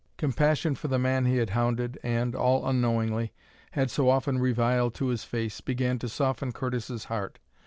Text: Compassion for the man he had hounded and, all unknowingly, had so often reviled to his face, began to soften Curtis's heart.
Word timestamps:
Compassion 0.17 0.73
for 0.73 0.87
the 0.87 0.97
man 0.97 1.25
he 1.25 1.37
had 1.37 1.51
hounded 1.51 1.99
and, 2.01 2.33
all 2.35 2.65
unknowingly, 2.67 3.33
had 3.73 3.91
so 3.91 4.09
often 4.09 4.39
reviled 4.39 4.95
to 4.95 5.09
his 5.09 5.23
face, 5.23 5.61
began 5.61 5.99
to 5.99 6.09
soften 6.09 6.51
Curtis's 6.51 7.03
heart. 7.05 7.37